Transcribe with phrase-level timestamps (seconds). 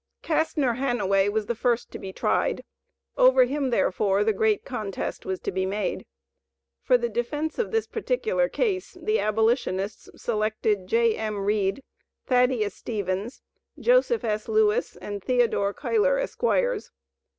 [0.23, 2.63] Castnor Hanaway was first to be tried;
[3.17, 6.07] over him, therefore, the great contest was to be made.
[6.81, 11.45] For the defence of this particular case, the abolitionists selected J.M.
[11.45, 11.83] Read,
[12.25, 13.43] Thaddeus Stevens,
[13.79, 14.47] Joseph S.
[14.47, 16.89] Lewis and Theodore Cuyler, Esqs.